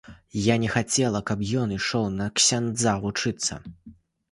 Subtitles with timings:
[0.43, 3.63] Я не хацела, каб ён ішоў на ксяндза вучыцца.